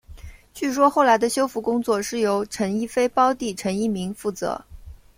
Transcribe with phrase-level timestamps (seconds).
[0.51, 4.59] 据说后来的修复工作是由陈逸飞胞弟陈逸鸣负责。